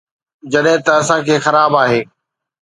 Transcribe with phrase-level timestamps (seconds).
[0.51, 2.01] جڏهن ته اسان کي خراب آهي